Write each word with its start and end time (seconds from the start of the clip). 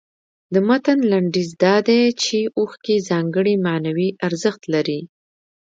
د 0.53 0.55
متن 0.67 0.99
لنډیز 1.11 1.49
دا 1.63 1.75
دی 1.87 2.01
چې 2.23 2.37
اوښکې 2.57 2.95
ځانګړی 3.09 3.55
معنوي 3.65 4.09
ارزښت 4.27 4.61
لري. 4.73 4.99